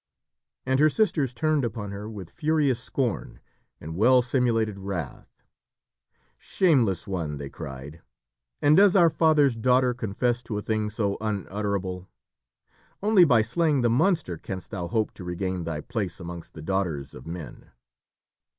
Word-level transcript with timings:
And 0.65 0.79
her 0.79 0.89
sisters 0.89 1.31
turned 1.31 1.63
upon 1.63 1.91
her 1.91 2.09
with 2.09 2.31
furious 2.31 2.79
scorn 2.83 3.39
and 3.79 3.95
well 3.95 4.23
simulated 4.23 4.79
wrath. 4.79 5.43
"Shameless 6.39 7.05
one!" 7.05 7.37
they 7.37 7.51
cried; 7.51 8.01
"and 8.63 8.75
does 8.75 8.95
our 8.95 9.11
father's 9.11 9.55
daughter 9.55 9.93
confess 9.93 10.41
to 10.41 10.57
a 10.57 10.61
thing 10.63 10.89
so 10.89 11.17
unutterable! 11.21 12.07
Only 13.03 13.25
by 13.25 13.43
slaying 13.43 13.81
the 13.81 13.91
monster 13.91 14.37
canst 14.39 14.71
thou 14.71 14.87
hope 14.87 15.11
to 15.11 15.23
regain 15.23 15.65
thy 15.65 15.81
place 15.81 16.19
amongst 16.19 16.55
the 16.55 16.63
daughters 16.63 17.13
of 17.13 17.27
men." 17.27 17.69